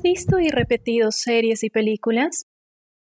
¿Has 0.00 0.04
visto 0.04 0.38
y 0.38 0.48
repetido 0.48 1.10
series 1.10 1.62
y 1.62 1.68
películas? 1.68 2.46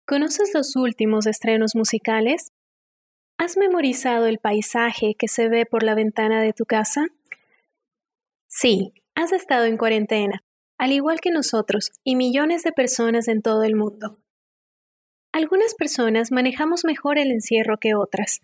¿Conoces 0.05 0.51
los 0.53 0.75
últimos 0.75 1.27
estrenos 1.27 1.75
musicales? 1.75 2.51
¿Has 3.37 3.55
memorizado 3.55 4.25
el 4.25 4.37
paisaje 4.37 5.15
que 5.17 5.29
se 5.29 5.47
ve 5.47 5.65
por 5.65 5.83
la 5.83 5.95
ventana 5.95 6.41
de 6.41 6.51
tu 6.51 6.65
casa? 6.65 7.05
Sí, 8.49 8.91
has 9.15 9.31
estado 9.31 9.63
en 9.63 9.77
cuarentena, 9.77 10.43
al 10.77 10.91
igual 10.91 11.21
que 11.21 11.31
nosotros 11.31 11.89
y 12.03 12.17
millones 12.17 12.63
de 12.63 12.73
personas 12.73 13.29
en 13.29 13.41
todo 13.41 13.63
el 13.63 13.77
mundo. 13.77 14.19
Algunas 15.31 15.75
personas 15.75 16.33
manejamos 16.33 16.83
mejor 16.83 17.17
el 17.17 17.31
encierro 17.31 17.77
que 17.77 17.95
otras. 17.95 18.41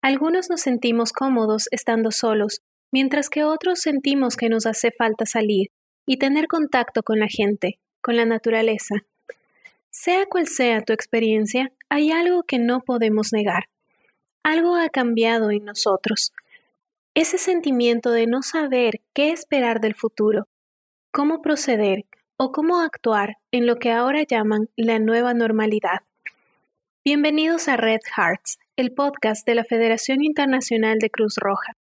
Algunos 0.00 0.48
nos 0.48 0.62
sentimos 0.62 1.12
cómodos 1.12 1.68
estando 1.72 2.10
solos, 2.10 2.62
mientras 2.90 3.28
que 3.28 3.44
otros 3.44 3.80
sentimos 3.80 4.36
que 4.36 4.48
nos 4.48 4.64
hace 4.64 4.92
falta 4.92 5.26
salir 5.26 5.68
y 6.06 6.18
tener 6.18 6.46
contacto 6.46 7.02
con 7.02 7.18
la 7.18 7.26
gente, 7.28 7.78
con 8.00 8.16
la 8.16 8.24
naturaleza. 8.24 8.94
Sea 9.90 10.26
cual 10.26 10.46
sea 10.46 10.82
tu 10.82 10.92
experiencia, 10.92 11.72
hay 11.88 12.12
algo 12.12 12.44
que 12.44 12.58
no 12.58 12.80
podemos 12.80 13.32
negar. 13.32 13.64
Algo 14.42 14.76
ha 14.76 14.88
cambiado 14.88 15.50
en 15.50 15.64
nosotros. 15.64 16.32
Ese 17.14 17.38
sentimiento 17.38 18.10
de 18.10 18.26
no 18.26 18.42
saber 18.42 19.00
qué 19.12 19.32
esperar 19.32 19.80
del 19.80 19.94
futuro, 19.94 20.46
cómo 21.12 21.42
proceder 21.42 22.04
o 22.36 22.52
cómo 22.52 22.80
actuar 22.80 23.38
en 23.50 23.66
lo 23.66 23.76
que 23.76 23.90
ahora 23.90 24.22
llaman 24.22 24.68
la 24.76 24.98
nueva 24.98 25.34
normalidad. 25.34 26.00
Bienvenidos 27.04 27.68
a 27.68 27.76
Red 27.76 28.00
Hearts, 28.16 28.58
el 28.76 28.92
podcast 28.92 29.46
de 29.46 29.54
la 29.54 29.64
Federación 29.64 30.22
Internacional 30.22 30.98
de 30.98 31.08
Cruz 31.08 31.36
Roja. 31.38 31.72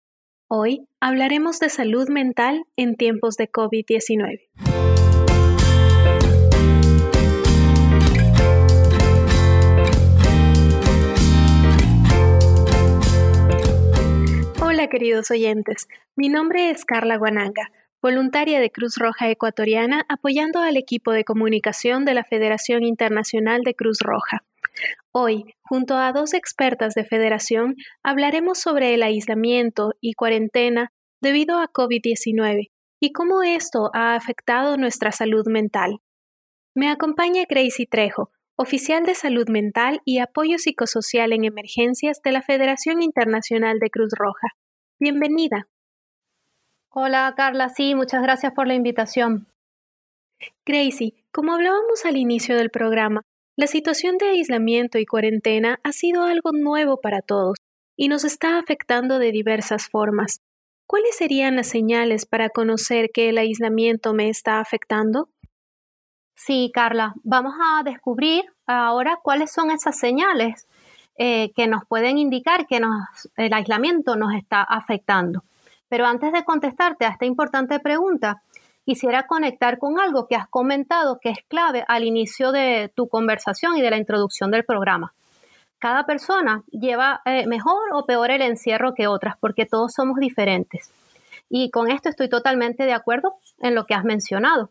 Hoy 0.57 0.87
hablaremos 1.01 1.59
de 1.59 1.69
salud 1.69 2.09
mental 2.09 2.63
en 2.77 2.95
tiempos 2.95 3.35
de 3.35 3.51
COVID-19. 3.51 4.39
Hola 14.63 14.87
queridos 14.87 15.33
oyentes, 15.33 15.89
mi 16.15 16.29
nombre 16.29 16.71
es 16.71 16.85
Carla 16.85 17.17
Guananga, 17.17 17.73
voluntaria 18.01 18.61
de 18.61 18.71
Cruz 18.71 18.95
Roja 18.97 19.29
Ecuatoriana 19.31 20.07
apoyando 20.09 20.61
al 20.61 20.77
equipo 20.77 21.11
de 21.11 21.25
comunicación 21.25 22.05
de 22.05 22.15
la 22.15 22.23
Federación 22.23 22.85
Internacional 22.85 23.63
de 23.63 23.75
Cruz 23.75 23.99
Roja. 24.01 24.45
Hoy, 25.13 25.55
junto 25.63 25.97
a 25.97 26.13
dos 26.13 26.35
expertas 26.35 26.95
de 26.95 27.05
federación, 27.05 27.77
hablaremos 28.03 28.59
sobre 28.59 28.95
el 28.95 29.03
aislamiento 29.03 29.93
y 30.01 30.15
cuarentena 30.15 30.91
debido 31.21 31.59
a 31.59 31.71
COVID-19 31.73 32.71
y 33.01 33.13
cómo 33.13 33.43
esto 33.43 33.91
ha 33.95 34.15
afectado 34.15 34.77
nuestra 34.77 35.13
salud 35.13 35.47
mental. 35.47 35.99
Me 36.75 36.91
acompaña 36.91 37.45
Gracie 37.49 37.87
Trejo, 37.87 38.31
oficial 38.57 39.05
de 39.05 39.15
salud 39.15 39.49
mental 39.49 40.01
y 40.05 40.19
apoyo 40.19 40.59
psicosocial 40.59 41.33
en 41.33 41.45
emergencias 41.45 42.21
de 42.23 42.33
la 42.33 42.43
Federación 42.43 43.03
Internacional 43.03 43.79
de 43.79 43.91
Cruz 43.91 44.13
Roja. 44.17 44.49
Bienvenida. 44.99 45.69
Hola 46.91 47.33
Carla, 47.37 47.69
sí, 47.69 47.95
muchas 47.95 48.23
gracias 48.23 48.53
por 48.55 48.67
la 48.67 48.75
invitación. 48.75 49.49
Gracie, 50.65 51.15
como 51.33 51.53
hablábamos 51.53 52.05
al 52.05 52.17
inicio 52.17 52.57
del 52.57 52.71
programa, 52.71 53.23
la 53.57 53.69
situación 53.69 54.19
de 54.19 54.31
aislamiento 54.31 54.99
y 54.99 55.07
cuarentena 55.07 55.79
ha 55.85 55.93
sido 55.93 56.25
algo 56.25 56.51
nuevo 56.53 57.01
para 57.01 57.23
todos 57.23 57.57
y 57.97 58.09
nos 58.09 58.25
está 58.25 58.59
afectando 58.59 59.21
de 59.21 59.31
diversas 59.31 59.89
formas. 59.89 60.41
¿Cuáles 60.87 61.17
serían 61.17 61.57
las 61.57 61.69
señales 61.69 62.27
para 62.27 62.49
conocer 62.49 63.11
que 63.15 63.29
el 63.29 63.39
aislamiento 63.39 64.13
me 64.13 64.29
está 64.29 64.59
afectando? 64.59 65.29
Sí, 66.35 66.73
Carla, 66.75 67.15
vamos 67.23 67.55
a 67.61 67.85
descubrir 67.85 68.45
ahora 68.67 69.19
cuáles 69.23 69.53
son 69.53 69.71
esas 69.71 69.97
señales 69.97 70.67
eh, 71.17 71.53
que 71.55 71.69
nos 71.69 71.85
pueden 71.87 72.19
indicar 72.19 72.67
que 72.67 72.81
el 73.37 73.53
aislamiento 73.53 74.17
nos 74.17 74.35
está 74.35 74.63
afectando. 74.63 75.45
Pero 75.89 76.07
antes 76.07 76.33
de 76.33 76.43
contestarte 76.43 77.05
a 77.05 77.11
esta 77.11 77.25
importante 77.25 77.79
pregunta, 77.79 78.43
quisiera 78.85 79.27
conectar 79.27 79.79
con 79.79 79.99
algo 79.99 80.27
que 80.27 80.37
has 80.37 80.49
comentado 80.49 81.19
que 81.21 81.31
es 81.31 81.39
clave 81.49 81.85
al 81.89 82.05
inicio 82.05 82.53
de 82.53 82.93
tu 82.95 83.09
conversación 83.09 83.77
y 83.77 83.83
de 83.83 83.91
la 83.91 83.97
introducción 83.97 84.51
del 84.51 84.65
programa. 84.65 85.15
Cada 85.79 86.07
persona 86.07 86.63
lleva 86.71 87.21
eh, 87.25 87.47
mejor 87.47 87.83
o 87.93 88.07
peor 88.07 88.31
el 88.31 88.43
encierro 88.43 88.95
que 88.95 89.07
otras 89.07 89.35
porque 89.41 89.67
todos 89.67 89.93
somos 89.93 90.19
diferentes. 90.19 90.91
Y 91.51 91.71
con 91.71 91.91
esto 91.91 92.09
estoy 92.09 92.29
totalmente 92.29 92.85
de 92.85 92.95
acuerdo 92.95 93.35
en 93.61 93.75
lo 93.75 93.85
que 93.85 93.95
has 93.95 94.05
mencionado. 94.05 94.71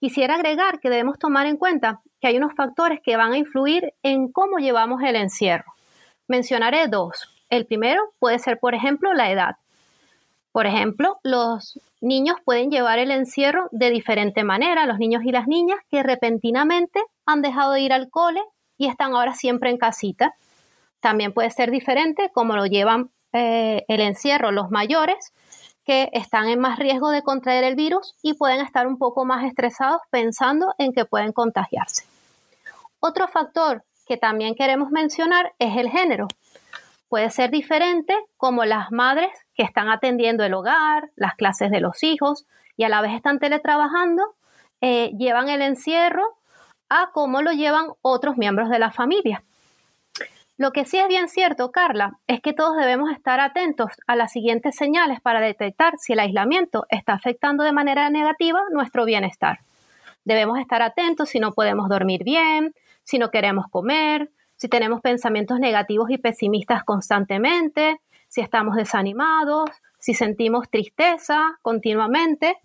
Quisiera 0.00 0.34
agregar 0.34 0.80
que 0.80 0.90
debemos 0.90 1.18
tomar 1.18 1.46
en 1.46 1.56
cuenta 1.56 2.00
que 2.20 2.28
hay 2.28 2.36
unos 2.36 2.54
factores 2.54 3.00
que 3.02 3.16
van 3.16 3.32
a 3.32 3.38
influir 3.38 3.94
en 4.02 4.30
cómo 4.30 4.58
llevamos 4.58 5.02
el 5.02 5.16
encierro. 5.16 5.74
Mencionaré 6.28 6.88
dos. 6.88 7.28
El 7.50 7.66
primero 7.66 8.12
puede 8.18 8.38
ser, 8.38 8.58
por 8.58 8.74
ejemplo, 8.74 9.12
la 9.12 9.30
edad. 9.30 9.56
Por 10.54 10.68
ejemplo, 10.68 11.18
los 11.24 11.80
niños 12.00 12.36
pueden 12.44 12.70
llevar 12.70 13.00
el 13.00 13.10
encierro 13.10 13.66
de 13.72 13.90
diferente 13.90 14.44
manera, 14.44 14.86
los 14.86 15.00
niños 15.00 15.24
y 15.24 15.32
las 15.32 15.48
niñas 15.48 15.80
que 15.90 16.04
repentinamente 16.04 17.02
han 17.26 17.42
dejado 17.42 17.72
de 17.72 17.80
ir 17.80 17.92
al 17.92 18.08
cole 18.08 18.40
y 18.78 18.86
están 18.86 19.16
ahora 19.16 19.34
siempre 19.34 19.70
en 19.70 19.78
casita. 19.78 20.36
También 21.00 21.32
puede 21.32 21.50
ser 21.50 21.72
diferente 21.72 22.30
como 22.32 22.54
lo 22.54 22.66
llevan 22.66 23.10
eh, 23.32 23.82
el 23.88 24.00
encierro 24.00 24.52
los 24.52 24.70
mayores, 24.70 25.32
que 25.84 26.08
están 26.12 26.48
en 26.48 26.60
más 26.60 26.78
riesgo 26.78 27.10
de 27.10 27.22
contraer 27.22 27.64
el 27.64 27.74
virus 27.74 28.14
y 28.22 28.34
pueden 28.34 28.60
estar 28.60 28.86
un 28.86 28.96
poco 28.96 29.24
más 29.24 29.44
estresados 29.44 30.02
pensando 30.10 30.72
en 30.78 30.92
que 30.92 31.04
pueden 31.04 31.32
contagiarse. 31.32 32.04
Otro 33.00 33.26
factor 33.26 33.82
que 34.06 34.18
también 34.18 34.54
queremos 34.54 34.92
mencionar 34.92 35.52
es 35.58 35.76
el 35.76 35.90
género 35.90 36.28
puede 37.14 37.30
ser 37.30 37.52
diferente 37.52 38.12
como 38.36 38.64
las 38.64 38.90
madres 38.90 39.30
que 39.54 39.62
están 39.62 39.88
atendiendo 39.88 40.42
el 40.42 40.52
hogar, 40.52 41.10
las 41.14 41.36
clases 41.36 41.70
de 41.70 41.78
los 41.78 42.02
hijos 42.02 42.44
y 42.76 42.82
a 42.82 42.88
la 42.88 43.00
vez 43.02 43.12
están 43.12 43.38
teletrabajando, 43.38 44.34
eh, 44.80 45.12
llevan 45.16 45.48
el 45.48 45.62
encierro 45.62 46.24
a 46.88 47.10
cómo 47.12 47.40
lo 47.40 47.52
llevan 47.52 47.86
otros 48.02 48.36
miembros 48.36 48.68
de 48.68 48.80
la 48.80 48.90
familia. 48.90 49.44
Lo 50.56 50.72
que 50.72 50.84
sí 50.84 50.98
es 50.98 51.06
bien 51.06 51.28
cierto, 51.28 51.70
Carla, 51.70 52.18
es 52.26 52.40
que 52.40 52.52
todos 52.52 52.76
debemos 52.76 53.12
estar 53.12 53.38
atentos 53.38 53.92
a 54.08 54.16
las 54.16 54.32
siguientes 54.32 54.74
señales 54.74 55.20
para 55.20 55.40
detectar 55.40 55.94
si 55.98 56.14
el 56.14 56.18
aislamiento 56.18 56.84
está 56.88 57.12
afectando 57.12 57.62
de 57.62 57.70
manera 57.70 58.10
negativa 58.10 58.58
nuestro 58.72 59.04
bienestar. 59.04 59.60
Debemos 60.24 60.58
estar 60.58 60.82
atentos 60.82 61.28
si 61.28 61.38
no 61.38 61.52
podemos 61.52 61.88
dormir 61.88 62.24
bien, 62.24 62.74
si 63.04 63.18
no 63.18 63.30
queremos 63.30 63.66
comer, 63.70 64.30
si 64.64 64.68
tenemos 64.70 65.02
pensamientos 65.02 65.60
negativos 65.60 66.08
y 66.08 66.16
pesimistas 66.16 66.84
constantemente, 66.84 68.00
si 68.28 68.40
estamos 68.40 68.76
desanimados, 68.76 69.68
si 69.98 70.14
sentimos 70.14 70.70
tristeza 70.70 71.58
continuamente, 71.60 72.56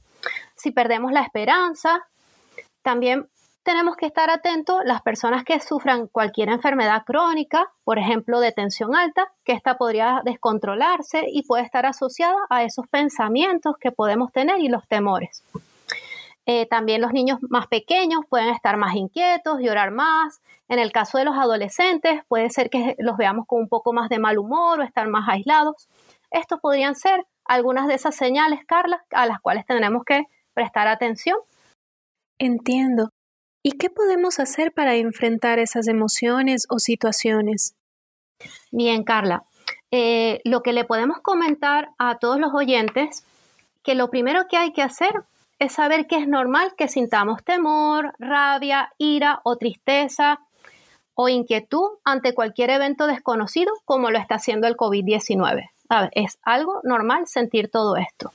si 0.55 0.71
perdemos 0.71 1.11
la 1.11 1.23
esperanza. 1.23 2.07
También 2.83 3.27
tenemos 3.63 3.97
que 3.97 4.05
estar 4.05 4.29
atentos 4.29 4.79
las 4.85 5.01
personas 5.01 5.43
que 5.43 5.59
sufran 5.59 6.07
cualquier 6.07 6.47
enfermedad 6.47 7.03
crónica, 7.05 7.69
por 7.83 7.99
ejemplo, 7.99 8.39
de 8.39 8.53
tensión 8.53 8.95
alta, 8.95 9.33
que 9.43 9.51
esta 9.51 9.77
podría 9.77 10.21
descontrolarse 10.23 11.25
y 11.29 11.43
puede 11.43 11.63
estar 11.63 11.85
asociada 11.85 12.37
a 12.49 12.63
esos 12.63 12.87
pensamientos 12.87 13.75
que 13.77 13.91
podemos 13.91 14.31
tener 14.31 14.61
y 14.61 14.69
los 14.69 14.87
temores. 14.87 15.43
Eh, 16.51 16.65
también 16.65 16.99
los 16.99 17.13
niños 17.13 17.37
más 17.47 17.67
pequeños 17.67 18.21
pueden 18.27 18.49
estar 18.49 18.75
más 18.75 18.95
inquietos, 18.95 19.59
llorar 19.59 19.91
más. 19.91 20.41
En 20.67 20.79
el 20.79 20.91
caso 20.91 21.19
de 21.19 21.25
los 21.25 21.37
adolescentes, 21.37 22.23
puede 22.27 22.49
ser 22.49 22.71
que 22.71 22.95
los 22.97 23.17
veamos 23.17 23.45
con 23.45 23.61
un 23.61 23.67
poco 23.67 23.93
más 23.93 24.09
de 24.09 24.17
mal 24.17 24.39
humor 24.39 24.79
o 24.79 24.83
estar 24.83 25.07
más 25.09 25.29
aislados. 25.29 25.87
Estos 26.31 26.59
podrían 26.59 26.95
ser 26.95 27.27
algunas 27.45 27.87
de 27.87 27.93
esas 27.93 28.15
señales, 28.15 28.65
Carla, 28.65 29.05
a 29.11 29.27
las 29.27 29.39
cuales 29.41 29.63
tendremos 29.67 30.03
que 30.03 30.23
prestar 30.55 30.87
atención. 30.87 31.37
Entiendo. 32.39 33.09
¿Y 33.63 33.73
qué 33.73 33.91
podemos 33.91 34.39
hacer 34.39 34.71
para 34.71 34.95
enfrentar 34.95 35.59
esas 35.59 35.87
emociones 35.87 36.65
o 36.71 36.79
situaciones? 36.79 37.75
Bien, 38.71 39.03
Carla. 39.03 39.43
Eh, 39.91 40.41
lo 40.45 40.63
que 40.63 40.73
le 40.73 40.83
podemos 40.83 41.19
comentar 41.19 41.91
a 41.99 42.17
todos 42.17 42.39
los 42.39 42.55
oyentes, 42.55 43.23
que 43.83 43.93
lo 43.93 44.09
primero 44.09 44.47
que 44.49 44.57
hay 44.57 44.73
que 44.73 44.81
hacer 44.81 45.13
es 45.59 45.73
saber 45.73 46.07
que 46.07 46.15
es 46.15 46.27
normal 46.27 46.73
que 46.77 46.87
sintamos 46.87 47.43
temor, 47.43 48.13
rabia, 48.17 48.93
ira 48.97 49.41
o 49.43 49.57
tristeza 49.57 50.39
o 51.13 51.27
inquietud 51.27 51.89
ante 52.05 52.33
cualquier 52.33 52.69
evento 52.69 53.05
desconocido 53.05 53.73
como 53.83 54.09
lo 54.09 54.17
está 54.17 54.35
haciendo 54.35 54.67
el 54.67 54.77
COVID-19. 54.77 55.69
Es 56.13 56.39
algo 56.43 56.79
normal 56.83 57.27
sentir 57.27 57.69
todo 57.69 57.97
esto. 57.97 58.31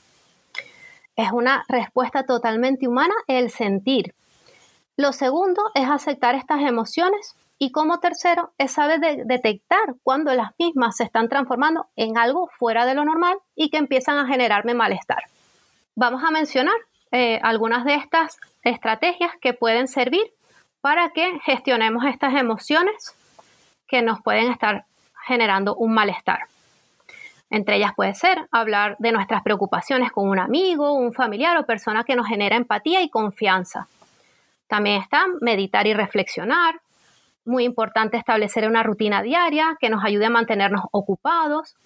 Es 1.17 1.32
una 1.32 1.65
respuesta 1.69 2.26
totalmente 2.26 2.87
humana 2.87 3.15
el 3.27 3.50
sentir. 3.50 4.15
Lo 4.97 5.12
segundo 5.12 5.62
es 5.75 5.88
aceptar 5.88 6.35
estas 6.35 6.61
emociones 6.61 7.35
y 7.59 7.73
como 7.73 8.00
tercero 8.00 8.53
es 8.59 8.73
saber 8.73 9.00
detectar 9.25 9.94
cuando 10.03 10.35
las 10.35 10.50
mismas 10.59 10.97
se 10.97 11.05
están 11.05 11.29
transformando 11.29 11.87
en 11.97 12.19
algo 12.19 12.50
fuera 12.59 12.85
de 12.85 12.94
lo 12.94 13.05
normal 13.05 13.38
y 13.55 13.70
que 13.70 13.79
empiezan 13.79 14.19
a 14.19 14.27
generarme 14.27 14.75
malestar. 14.75 15.23
Vamos 15.94 16.23
a 16.25 16.31
mencionar 16.31 16.75
eh, 17.16 17.38
algunas 17.44 17.84
de 17.84 17.94
estas 17.94 18.38
estrategias 18.64 19.31
que 19.40 19.55
pueden 19.55 19.87
servir 19.87 20.32
para 20.81 21.11
que 21.11 21.38
gestionemos 21.44 22.05
estas 22.06 22.34
emociones 22.34 23.14
que 23.87 24.02
nos 24.02 24.20
pueden 24.20 24.50
estar 24.50 24.84
generando 25.25 25.76
un 25.76 25.94
malestar. 25.94 26.40
Entre 27.50 27.76
ellas 27.76 27.93
puede 27.94 28.14
ser 28.14 28.49
hablar 28.50 28.96
de 28.99 29.12
nuestras 29.12 29.44
preocupaciones 29.44 30.11
con 30.11 30.28
un 30.28 30.40
amigo, 30.40 30.93
un 30.94 31.12
familiar 31.12 31.56
o 31.56 31.64
persona 31.64 32.02
que 32.02 32.16
nos 32.16 32.26
genera 32.26 32.56
empatía 32.56 33.00
y 33.00 33.08
confianza. 33.08 33.87
También 34.67 35.00
está 35.00 35.26
meditar 35.40 35.87
y 35.87 35.94
reflexionar. 35.94 36.81
Muy 37.44 37.62
importante 37.62 38.17
establecer 38.17 38.67
una 38.67 38.82
rutina 38.82 39.22
diaria 39.22 39.76
que 39.78 39.88
nos 39.88 40.05
ayude 40.05 40.26
a 40.26 40.31
mantenernos 40.31 40.82
ocupados. 40.90 41.76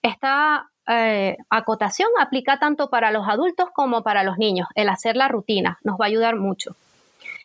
Esta 0.00 0.70
eh, 0.88 1.36
acotación 1.50 2.08
aplica 2.20 2.58
tanto 2.58 2.90
para 2.90 3.10
los 3.10 3.28
adultos 3.28 3.70
como 3.74 4.02
para 4.02 4.22
los 4.22 4.38
niños. 4.38 4.68
El 4.74 4.88
hacer 4.88 5.16
la 5.16 5.28
rutina 5.28 5.78
nos 5.82 5.98
va 5.98 6.04
a 6.04 6.08
ayudar 6.08 6.36
mucho. 6.36 6.76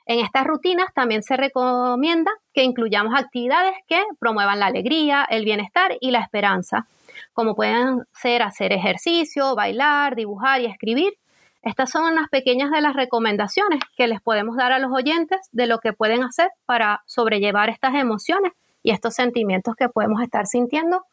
En 0.05 0.19
estas 0.19 0.45
rutinas 0.45 0.93
también 0.93 1.23
se 1.23 1.37
recomienda 1.37 2.31
que 2.53 2.63
incluyamos 2.63 3.13
actividades 3.15 3.73
que 3.87 4.03
promuevan 4.19 4.59
la 4.59 4.67
alegría, 4.67 5.25
el 5.29 5.45
bienestar 5.45 5.97
y 6.01 6.11
la 6.11 6.19
esperanza, 6.19 6.87
como 7.33 7.55
pueden 7.55 8.03
ser 8.13 8.41
hacer 8.41 8.73
ejercicio, 8.73 9.55
bailar, 9.55 10.15
dibujar 10.15 10.61
y 10.61 10.65
escribir. 10.65 11.13
Estas 11.61 11.91
son 11.91 12.11
unas 12.11 12.27
pequeñas 12.29 12.71
de 12.71 12.81
las 12.81 12.95
recomendaciones 12.95 13.79
que 13.95 14.07
les 14.07 14.19
podemos 14.21 14.57
dar 14.57 14.71
a 14.71 14.79
los 14.79 14.91
oyentes 14.91 15.39
de 15.51 15.67
lo 15.67 15.79
que 15.79 15.93
pueden 15.93 16.23
hacer 16.23 16.49
para 16.65 17.03
sobrellevar 17.05 17.69
estas 17.69 17.93
emociones 17.93 18.51
y 18.81 18.91
estos 18.91 19.13
sentimientos 19.13 19.75
que 19.75 19.87
podemos 19.87 20.21
estar 20.23 20.47
sintiendo 20.47 21.05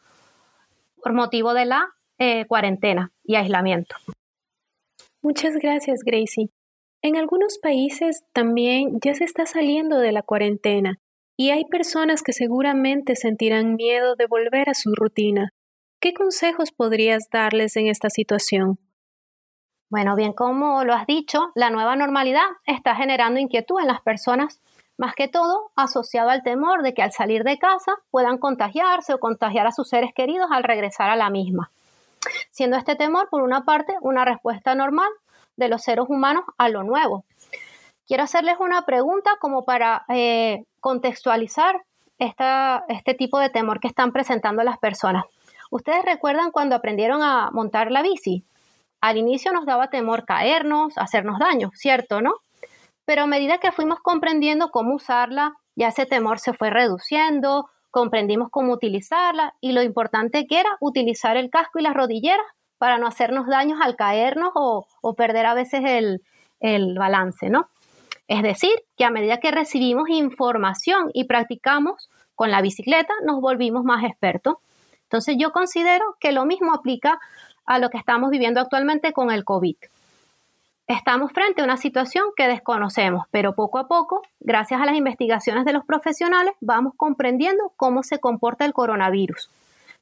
por 1.02 1.12
motivo 1.12 1.52
de 1.52 1.66
la 1.66 1.88
eh, 2.18 2.46
cuarentena 2.46 3.12
y 3.24 3.36
aislamiento. 3.36 3.96
Muchas 5.22 5.54
gracias, 5.56 6.00
Gracie. 6.04 6.50
En 7.02 7.16
algunos 7.16 7.58
países 7.58 8.24
también 8.32 8.98
ya 9.00 9.14
se 9.14 9.24
está 9.24 9.46
saliendo 9.46 9.98
de 9.98 10.12
la 10.12 10.22
cuarentena 10.22 10.98
y 11.36 11.50
hay 11.50 11.64
personas 11.64 12.22
que 12.22 12.32
seguramente 12.32 13.14
sentirán 13.14 13.76
miedo 13.76 14.16
de 14.16 14.26
volver 14.26 14.68
a 14.68 14.74
su 14.74 14.92
rutina. 14.94 15.52
¿Qué 16.00 16.12
consejos 16.12 16.72
podrías 16.72 17.28
darles 17.32 17.76
en 17.76 17.86
esta 17.86 18.10
situación? 18.10 18.78
Bueno, 19.90 20.16
bien 20.16 20.32
como 20.32 20.84
lo 20.84 20.92
has 20.92 21.06
dicho, 21.06 21.50
la 21.54 21.70
nueva 21.70 21.96
normalidad 21.96 22.46
está 22.66 22.94
generando 22.94 23.40
inquietud 23.40 23.80
en 23.80 23.86
las 23.86 24.02
personas, 24.02 24.60
más 24.96 25.14
que 25.14 25.28
todo 25.28 25.70
asociado 25.76 26.30
al 26.30 26.42
temor 26.42 26.82
de 26.82 26.92
que 26.92 27.02
al 27.02 27.12
salir 27.12 27.44
de 27.44 27.58
casa 27.58 27.92
puedan 28.10 28.38
contagiarse 28.38 29.14
o 29.14 29.20
contagiar 29.20 29.66
a 29.66 29.72
sus 29.72 29.88
seres 29.88 30.12
queridos 30.14 30.48
al 30.50 30.64
regresar 30.64 31.08
a 31.10 31.16
la 31.16 31.30
misma. 31.30 31.70
Siendo 32.50 32.76
este 32.76 32.96
temor, 32.96 33.28
por 33.30 33.42
una 33.42 33.64
parte, 33.64 33.94
una 34.00 34.24
respuesta 34.24 34.74
normal 34.74 35.08
de 35.56 35.68
los 35.68 35.82
seres 35.82 36.06
humanos 36.08 36.44
a 36.56 36.68
lo 36.68 36.82
nuevo. 36.82 37.24
Quiero 38.06 38.22
hacerles 38.22 38.56
una 38.58 38.86
pregunta 38.86 39.32
como 39.40 39.64
para 39.64 40.04
eh, 40.08 40.64
contextualizar 40.80 41.82
este 42.18 43.14
tipo 43.14 43.38
de 43.38 43.50
temor 43.50 43.80
que 43.80 43.88
están 43.88 44.12
presentando 44.12 44.62
las 44.62 44.78
personas. 44.78 45.24
¿Ustedes 45.70 46.04
recuerdan 46.04 46.50
cuando 46.50 46.74
aprendieron 46.74 47.22
a 47.22 47.50
montar 47.52 47.90
la 47.90 48.02
bici? 48.02 48.44
Al 49.00 49.18
inicio 49.18 49.52
nos 49.52 49.66
daba 49.66 49.90
temor 49.90 50.24
caernos, 50.24 50.96
hacernos 50.96 51.38
daño, 51.38 51.70
¿cierto, 51.74 52.20
no? 52.20 52.34
Pero 53.04 53.22
a 53.22 53.26
medida 53.26 53.58
que 53.58 53.72
fuimos 53.72 54.00
comprendiendo 54.00 54.70
cómo 54.70 54.94
usarla, 54.94 55.54
ya 55.76 55.88
ese 55.88 56.06
temor 56.06 56.40
se 56.40 56.52
fue 56.52 56.70
reduciendo, 56.70 57.68
comprendimos 57.90 58.48
cómo 58.50 58.72
utilizarla 58.72 59.54
y 59.60 59.72
lo 59.72 59.82
importante 59.82 60.46
que 60.46 60.60
era 60.60 60.70
utilizar 60.80 61.36
el 61.36 61.50
casco 61.50 61.78
y 61.78 61.82
las 61.82 61.94
rodilleras 61.94 62.46
para 62.78 62.98
no 62.98 63.06
hacernos 63.06 63.46
daños 63.46 63.80
al 63.82 63.96
caernos 63.96 64.52
o, 64.54 64.86
perder 65.16 65.46
a 65.46 65.54
veces 65.54 65.82
el, 65.84 66.22
el 66.60 66.96
balance, 66.96 67.50
¿no? 67.50 67.68
Es 68.28 68.42
decir, 68.42 68.72
que 68.96 69.04
a 69.04 69.10
medida 69.10 69.38
que 69.38 69.50
recibimos 69.50 70.08
información 70.10 71.10
y 71.14 71.24
practicamos 71.24 72.08
con 72.34 72.50
la 72.50 72.60
bicicleta, 72.60 73.12
nos 73.24 73.40
volvimos 73.40 73.84
más 73.84 74.04
expertos. 74.04 74.56
Entonces 75.04 75.36
yo 75.38 75.50
considero 75.50 76.04
que 76.20 76.32
lo 76.32 76.44
mismo 76.44 76.74
aplica 76.74 77.18
a 77.64 77.78
lo 77.78 77.90
que 77.90 77.98
estamos 77.98 78.30
viviendo 78.30 78.60
actualmente 78.60 79.12
con 79.12 79.30
el 79.30 79.44
COVID. 79.44 79.76
Estamos 80.88 81.32
frente 81.32 81.60
a 81.60 81.64
una 81.64 81.76
situación 81.76 82.30
que 82.34 82.48
desconocemos, 82.48 83.26
pero 83.30 83.54
poco 83.54 83.78
a 83.78 83.88
poco, 83.88 84.22
gracias 84.40 84.80
a 84.80 84.86
las 84.86 84.96
investigaciones 84.96 85.66
de 85.66 85.74
los 85.74 85.84
profesionales, 85.84 86.54
vamos 86.62 86.94
comprendiendo 86.96 87.74
cómo 87.76 88.02
se 88.02 88.20
comporta 88.20 88.64
el 88.64 88.72
coronavirus. 88.72 89.50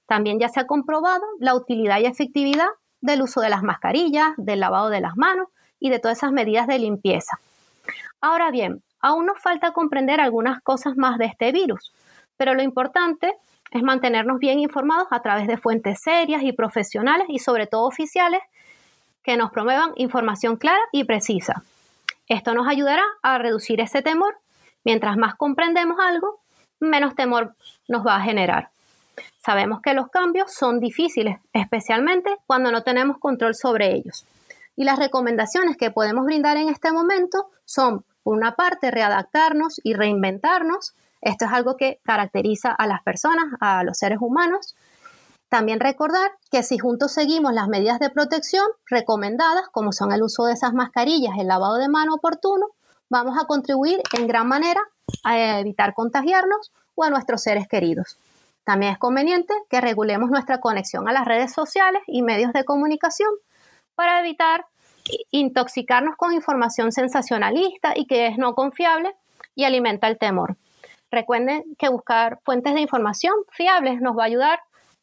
También 0.06 0.38
ya 0.38 0.48
se 0.48 0.60
ha 0.60 0.68
comprobado 0.68 1.24
la 1.40 1.56
utilidad 1.56 1.98
y 1.98 2.06
efectividad 2.06 2.68
del 3.00 3.22
uso 3.22 3.40
de 3.40 3.48
las 3.48 3.64
mascarillas, 3.64 4.28
del 4.36 4.60
lavado 4.60 4.88
de 4.88 5.00
las 5.00 5.16
manos 5.16 5.48
y 5.80 5.90
de 5.90 5.98
todas 5.98 6.18
esas 6.18 6.30
medidas 6.30 6.68
de 6.68 6.78
limpieza. 6.78 7.40
Ahora 8.20 8.52
bien, 8.52 8.80
aún 9.00 9.26
nos 9.26 9.40
falta 9.40 9.72
comprender 9.72 10.20
algunas 10.20 10.62
cosas 10.62 10.96
más 10.96 11.18
de 11.18 11.24
este 11.24 11.50
virus, 11.50 11.92
pero 12.36 12.54
lo 12.54 12.62
importante 12.62 13.34
es 13.72 13.82
mantenernos 13.82 14.38
bien 14.38 14.60
informados 14.60 15.08
a 15.10 15.20
través 15.20 15.48
de 15.48 15.56
fuentes 15.56 16.00
serias 16.00 16.44
y 16.44 16.52
profesionales 16.52 17.26
y 17.28 17.40
sobre 17.40 17.66
todo 17.66 17.88
oficiales 17.88 18.40
que 19.26 19.36
nos 19.36 19.50
promuevan 19.50 19.90
información 19.96 20.56
clara 20.56 20.80
y 20.92 21.02
precisa. 21.02 21.64
Esto 22.28 22.54
nos 22.54 22.68
ayudará 22.68 23.02
a 23.22 23.38
reducir 23.38 23.80
ese 23.80 24.00
temor. 24.00 24.38
Mientras 24.84 25.16
más 25.16 25.34
comprendemos 25.34 25.98
algo, 26.00 26.38
menos 26.78 27.16
temor 27.16 27.56
nos 27.88 28.06
va 28.06 28.14
a 28.14 28.20
generar. 28.20 28.70
Sabemos 29.38 29.80
que 29.82 29.94
los 29.94 30.10
cambios 30.10 30.52
son 30.52 30.78
difíciles, 30.78 31.38
especialmente 31.52 32.36
cuando 32.46 32.70
no 32.70 32.84
tenemos 32.84 33.18
control 33.18 33.56
sobre 33.56 33.96
ellos. 33.96 34.26
Y 34.76 34.84
las 34.84 34.98
recomendaciones 34.98 35.76
que 35.76 35.90
podemos 35.90 36.24
brindar 36.24 36.56
en 36.56 36.68
este 36.68 36.92
momento 36.92 37.48
son, 37.64 38.04
por 38.22 38.36
una 38.36 38.54
parte, 38.54 38.92
readaptarnos 38.92 39.80
y 39.82 39.94
reinventarnos. 39.94 40.94
Esto 41.20 41.46
es 41.46 41.52
algo 41.52 41.76
que 41.76 41.98
caracteriza 42.04 42.70
a 42.70 42.86
las 42.86 43.02
personas, 43.02 43.46
a 43.58 43.82
los 43.82 43.98
seres 43.98 44.18
humanos. 44.20 44.76
También 45.48 45.80
recordar 45.80 46.32
que 46.50 46.62
si 46.62 46.78
juntos 46.78 47.12
seguimos 47.12 47.52
las 47.52 47.68
medidas 47.68 48.00
de 48.00 48.10
protección 48.10 48.66
recomendadas, 48.86 49.68
como 49.70 49.92
son 49.92 50.12
el 50.12 50.22
uso 50.22 50.44
de 50.44 50.54
esas 50.54 50.72
mascarillas, 50.72 51.34
el 51.38 51.46
lavado 51.46 51.76
de 51.76 51.88
mano 51.88 52.14
oportuno, 52.14 52.66
vamos 53.08 53.38
a 53.40 53.46
contribuir 53.46 54.00
en 54.12 54.26
gran 54.26 54.48
manera 54.48 54.80
a 55.22 55.60
evitar 55.60 55.94
contagiarnos 55.94 56.72
o 56.96 57.04
a 57.04 57.10
nuestros 57.10 57.42
seres 57.42 57.68
queridos. 57.68 58.18
También 58.64 58.92
es 58.92 58.98
conveniente 58.98 59.54
que 59.70 59.80
regulemos 59.80 60.28
nuestra 60.28 60.58
conexión 60.58 61.08
a 61.08 61.12
las 61.12 61.24
redes 61.24 61.52
sociales 61.52 62.02
y 62.08 62.22
medios 62.22 62.52
de 62.52 62.64
comunicación 62.64 63.30
para 63.94 64.18
evitar 64.18 64.66
intoxicarnos 65.30 66.16
con 66.16 66.32
información 66.32 66.90
sensacionalista 66.90 67.92
y 67.94 68.06
que 68.06 68.26
es 68.26 68.38
no 68.38 68.56
confiable 68.56 69.14
y 69.54 69.64
alimenta 69.64 70.08
el 70.08 70.18
temor. 70.18 70.56
Recuerden 71.12 71.62
que 71.78 71.88
buscar 71.88 72.40
fuentes 72.42 72.74
de 72.74 72.80
información 72.80 73.34
fiables 73.52 74.00
nos 74.00 74.18
va 74.18 74.24
a 74.24 74.26
ayudar 74.26 74.60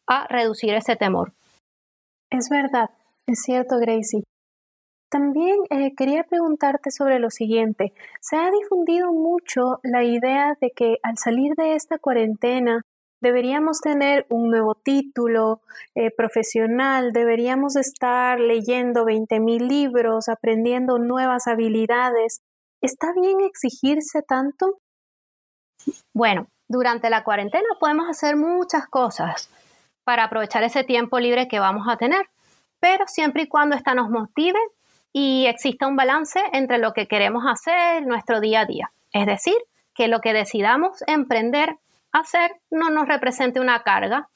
a 0.08 0.28
reducir 0.28 0.74
ese 0.74 0.96
temor. 0.96 1.34
Es 2.32 2.50
verdad, 2.50 2.90
es 3.28 3.42
cierto, 3.42 3.78
Gracie. 3.78 4.24
También 5.10 5.58
eh, 5.70 5.94
quería 5.96 6.24
preguntarte 6.24 6.90
sobre 6.90 7.20
lo 7.20 7.30
siguiente. 7.30 7.94
Se 8.20 8.36
ha 8.36 8.50
difundido 8.50 9.14
mucho 9.14 9.80
la 9.84 10.04
idea 10.04 10.58
de 10.60 10.72
que 10.72 10.98
al 11.04 11.20
salir 11.20 11.54
de 11.56 11.76
esta 11.76 12.00
cuarentena 12.00 12.82
deberíamos 13.22 13.80
tener 13.80 14.26
un 14.30 14.50
nuevo 14.50 14.74
título 14.74 15.62
eh, 15.94 16.10
profesional, 16.10 17.14
deberíamos 17.14 17.76
estar 17.76 18.40
leyendo 18.40 19.06
20.000 19.06 19.68
libros, 19.68 20.30
aprendiendo 20.30 20.98
nuevas 20.98 21.46
habilidades. 21.48 22.40
¿Está 22.82 23.14
bien 23.14 23.40
exigirse 23.42 24.24
tanto? 24.28 24.80
Bueno, 26.14 26.48
durante 26.68 27.12
la 27.12 27.24
cuarentena 27.24 27.68
podemos 27.80 28.10
hacer 28.10 28.36
muchas 28.36 28.88
cosas 28.88 29.50
para 30.04 30.26
aprovechar 30.26 30.64
ese 30.64 30.84
tiempo 30.84 31.20
libre 31.20 31.48
que 31.48 31.60
vamos 31.60 31.88
a 31.88 31.98
tener, 31.98 32.26
pero 32.80 33.06
siempre 33.08 33.44
y 33.44 33.48
cuando 33.48 33.76
esta 33.76 33.94
nos 33.94 34.10
motive 34.10 34.60
y 35.14 35.46
exista 35.46 35.88
un 35.88 35.96
balance 35.96 36.42
entre 36.52 36.80
lo 36.80 36.94
que 36.94 37.08
queremos 37.08 37.44
hacer 37.48 38.06
nuestro 38.06 38.40
día 38.40 38.62
a 38.62 38.66
día. 38.66 38.92
Es 39.12 39.26
decir, 39.26 39.56
que 39.94 40.08
lo 40.08 40.20
que 40.20 40.34
decidamos 40.34 41.04
emprender 41.08 41.78
hacer 42.14 42.52
no 42.70 42.90
nos 42.90 43.08
represente 43.08 43.60
una 43.60 43.84
carga. 43.84 44.30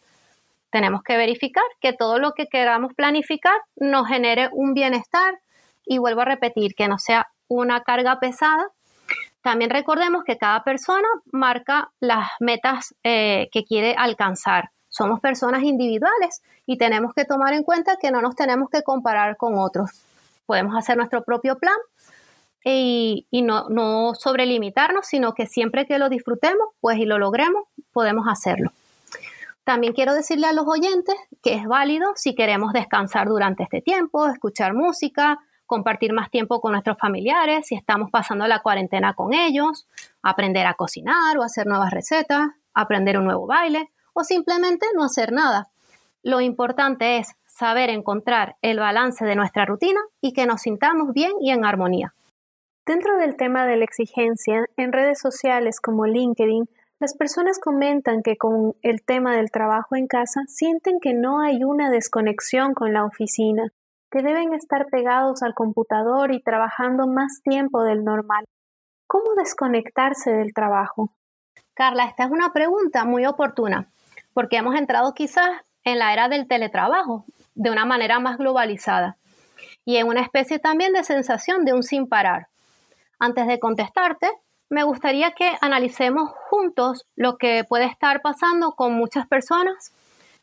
Tenemos 0.70 1.02
que 1.04 1.16
verificar 1.16 1.64
que 1.80 1.94
todo 1.94 2.20
lo 2.20 2.34
que 2.34 2.48
queramos 2.48 2.94
planificar 2.94 3.60
nos 3.76 4.08
genere 4.08 4.50
un 4.52 4.74
bienestar 4.74 5.40
y 5.86 5.98
vuelvo 6.00 6.22
a 6.22 6.26
repetir, 6.26 6.76
que 6.76 6.90
no 6.90 6.98
sea 6.98 7.28
una 7.48 7.82
carga 7.82 8.20
pesada. 8.20 8.68
También 9.42 9.70
recordemos 9.70 10.24
que 10.26 10.38
cada 10.38 10.64
persona 10.64 11.08
marca 11.32 11.92
las 12.02 12.28
metas 12.42 12.94
eh, 13.04 13.48
que 13.52 13.64
quiere 13.64 13.96
alcanzar. 13.98 14.72
Somos 14.98 15.20
personas 15.20 15.62
individuales 15.62 16.42
y 16.66 16.78
tenemos 16.78 17.14
que 17.14 17.24
tomar 17.24 17.54
en 17.54 17.62
cuenta 17.62 17.98
que 17.98 18.10
no 18.10 18.20
nos 18.20 18.36
tenemos 18.36 18.68
que 18.72 18.82
comparar 18.82 19.38
con 19.38 19.54
otros. 19.56 19.92
Podemos 20.48 20.76
hacer 20.76 20.98
nuestro 20.98 21.24
propio 21.24 21.60
plan 21.60 21.76
y, 22.64 23.28
no, 23.44 23.70
no 23.70 24.16
sobrelimitarnos, 24.16 25.06
sino 25.06 25.34
que 25.34 25.46
siempre 25.46 25.86
que 25.86 26.00
lo 26.00 26.10
disfrutemos, 26.10 26.70
pues 26.82 26.98
y 26.98 27.06
lo 27.06 27.20
logremos, 27.20 27.66
podemos 27.94 28.26
hacerlo. 28.28 28.72
También 29.64 29.94
quiero 29.94 30.16
decirle 30.16 30.48
a 30.48 30.54
los 30.54 30.66
oyentes 30.68 31.16
que 31.44 31.54
es 31.54 31.66
válido 31.68 32.14
si 32.16 32.34
queremos 32.34 32.74
descansar 32.74 33.28
durante 33.28 33.64
este 33.64 33.82
tiempo, 33.82 34.28
escuchar 34.28 34.74
música, 34.74 35.38
compartir 35.68 36.12
más 36.12 36.32
tiempo 36.32 36.60
con 36.60 36.72
nuestros 36.72 36.98
familiares 36.98 37.68
si 37.68 37.76
estamos 37.76 38.10
pasando 38.10 38.48
la 38.48 38.64
cuarentena 38.64 39.14
con 39.14 39.34
ellos, 39.34 39.86
aprender 40.24 40.66
a 40.66 40.74
cocinar 40.74 41.38
o 41.38 41.44
hacer 41.44 41.68
nuevas 41.68 41.92
recetas, 41.92 42.48
aprender 42.74 43.20
un 43.20 43.26
nuevo 43.26 43.46
baile 43.46 43.92
o 44.18 44.24
simplemente 44.24 44.88
no 44.96 45.04
hacer 45.04 45.32
nada. 45.32 45.68
Lo 46.24 46.42
importante 46.42 47.20
es 47.20 47.36
saber 47.46 47.92
encontrar 47.92 48.56
el 48.64 48.80
balance 48.80 49.24
de 49.24 49.36
nuestra 49.36 49.66
rutina 49.66 50.02
y 50.22 50.34
que 50.34 50.48
nos 50.48 50.62
sintamos 50.62 51.14
bien 51.14 51.34
y 51.40 51.52
en 51.52 51.64
armonía. 51.64 52.16
Dentro 52.88 53.18
del 53.18 53.36
tema 53.36 53.68
de 53.68 53.78
la 53.78 53.84
exigencia, 53.84 54.66
en 54.76 54.92
redes 54.92 55.20
sociales 55.20 55.80
como 55.80 56.08
LinkedIn, 56.08 56.68
las 57.00 57.16
personas 57.16 57.60
comentan 57.60 58.24
que 58.24 58.38
con 58.38 58.74
el 58.82 59.04
tema 59.04 59.36
del 59.36 59.52
trabajo 59.52 59.96
en 59.96 60.08
casa 60.08 60.42
sienten 60.48 61.00
que 61.00 61.14
no 61.14 61.40
hay 61.40 61.64
una 61.64 61.92
desconexión 61.92 62.74
con 62.74 62.94
la 62.94 63.06
oficina, 63.06 63.72
que 64.10 64.24
deben 64.24 64.56
estar 64.56 64.88
pegados 64.88 65.44
al 65.44 65.54
computador 65.54 66.34
y 66.34 66.42
trabajando 66.42 67.06
más 67.06 67.42
tiempo 67.44 67.84
del 67.84 68.04
normal. 68.04 68.46
¿Cómo 69.06 69.36
desconectarse 69.36 70.32
del 70.32 70.56
trabajo? 70.56 71.12
Carla, 71.76 72.06
esta 72.06 72.24
es 72.24 72.32
una 72.32 72.52
pregunta 72.52 73.06
muy 73.06 73.28
oportuna, 73.28 73.92
porque 74.38 74.58
hemos 74.58 74.76
entrado 74.76 75.16
quizás 75.16 75.50
en 75.84 75.98
la 75.98 76.14
era 76.14 76.30
del 76.30 76.48
teletrabajo 76.48 77.26
de 77.56 77.72
una 77.72 77.86
manera 77.86 78.20
más 78.20 78.38
globalizada 78.38 79.18
y 79.84 79.98
en 79.98 80.08
una 80.08 80.22
especie 80.22 80.60
también 80.60 80.94
de 80.94 81.04
sensación 81.04 81.66
de 81.66 81.74
un 81.74 81.82
sin 81.82 82.08
parar. 82.08 82.46
Antes 83.18 83.48
de 83.48 83.60
contestarte, 83.60 84.30
me 84.70 84.84
gustaría 84.84 85.32
que 85.32 85.58
analicemos 85.60 86.30
juntos 86.52 87.08
lo 87.16 87.38
que 87.38 87.64
puede 87.68 87.86
estar 87.86 88.22
pasando 88.22 88.74
con 88.74 88.94
muchas 88.94 89.26
personas 89.26 89.92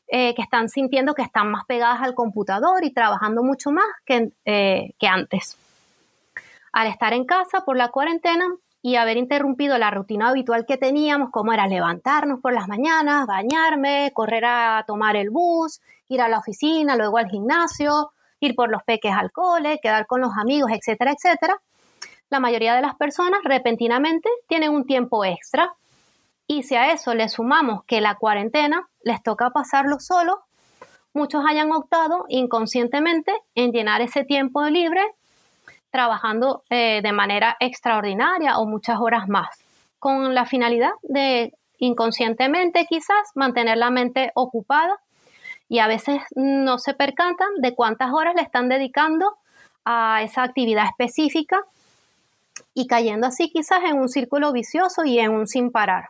eh, 0.08 0.34
que 0.34 0.42
están 0.42 0.68
sintiendo 0.68 1.14
que 1.14 1.22
están 1.22 1.52
más 1.52 1.64
pegadas 1.64 2.02
al 2.02 2.16
computador 2.16 2.84
y 2.84 2.92
trabajando 2.92 3.44
mucho 3.44 3.70
más 3.70 3.86
que, 4.04 4.32
eh, 4.44 4.94
que 4.98 5.06
antes. 5.06 5.56
Al 6.72 6.88
estar 6.88 7.12
en 7.12 7.26
casa 7.26 7.64
por 7.64 7.76
la 7.76 7.92
cuarentena 7.92 8.44
y 8.84 8.96
haber 8.96 9.16
interrumpido 9.16 9.78
la 9.78 9.90
rutina 9.90 10.28
habitual 10.28 10.66
que 10.66 10.76
teníamos, 10.76 11.30
como 11.30 11.54
era 11.54 11.66
levantarnos 11.66 12.40
por 12.40 12.52
las 12.52 12.68
mañanas, 12.68 13.26
bañarme, 13.26 14.10
correr 14.12 14.44
a 14.44 14.84
tomar 14.86 15.16
el 15.16 15.30
bus, 15.30 15.80
ir 16.08 16.20
a 16.20 16.28
la 16.28 16.38
oficina, 16.38 16.94
luego 16.94 17.16
al 17.16 17.30
gimnasio, 17.30 18.12
ir 18.40 18.54
por 18.54 18.70
los 18.70 18.82
peques 18.82 19.14
al 19.14 19.32
cole, 19.32 19.80
quedar 19.82 20.06
con 20.06 20.20
los 20.20 20.32
amigos, 20.36 20.70
etcétera, 20.70 21.12
etcétera, 21.12 21.62
la 22.28 22.40
mayoría 22.40 22.74
de 22.74 22.82
las 22.82 22.94
personas 22.96 23.40
repentinamente 23.42 24.28
tienen 24.48 24.70
un 24.72 24.84
tiempo 24.84 25.24
extra. 25.24 25.72
Y 26.46 26.64
si 26.64 26.74
a 26.74 26.92
eso 26.92 27.14
le 27.14 27.30
sumamos 27.30 27.84
que 27.84 28.02
la 28.02 28.16
cuarentena 28.16 28.86
les 29.02 29.22
toca 29.22 29.48
pasarlo 29.48 29.98
solo, 29.98 30.40
muchos 31.14 31.42
hayan 31.48 31.72
optado 31.72 32.26
inconscientemente 32.28 33.32
en 33.54 33.72
llenar 33.72 34.02
ese 34.02 34.24
tiempo 34.24 34.62
libre 34.64 35.00
trabajando 35.94 36.64
eh, 36.70 37.02
de 37.04 37.12
manera 37.12 37.56
extraordinaria 37.60 38.58
o 38.58 38.66
muchas 38.66 38.98
horas 38.98 39.28
más, 39.28 39.64
con 40.00 40.34
la 40.34 40.44
finalidad 40.44 40.90
de 41.04 41.54
inconscientemente 41.78 42.84
quizás 42.88 43.30
mantener 43.36 43.78
la 43.78 43.90
mente 43.90 44.32
ocupada 44.34 44.98
y 45.68 45.78
a 45.78 45.86
veces 45.86 46.20
no 46.34 46.78
se 46.78 46.94
percatan 46.94 47.46
de 47.58 47.76
cuántas 47.76 48.12
horas 48.12 48.34
le 48.34 48.42
están 48.42 48.68
dedicando 48.68 49.36
a 49.84 50.20
esa 50.24 50.42
actividad 50.42 50.86
específica 50.86 51.62
y 52.74 52.88
cayendo 52.88 53.28
así 53.28 53.48
quizás 53.48 53.84
en 53.84 53.96
un 53.96 54.08
círculo 54.08 54.50
vicioso 54.50 55.04
y 55.04 55.20
en 55.20 55.30
un 55.30 55.46
sin 55.46 55.70
parar. 55.70 56.08